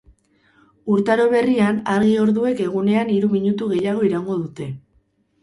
Urtaro 0.93 1.27
berrian, 1.33 1.77
argi 1.97 2.15
orduek 2.23 2.65
egunean 2.65 3.13
hiru 3.17 3.31
minutu 3.35 3.71
gehiago 3.75 4.09
iraungo 4.11 4.41
dute. 4.43 4.71